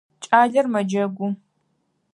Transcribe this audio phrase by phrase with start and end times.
[0.23, 1.27] Кӏалэр мэджэгу.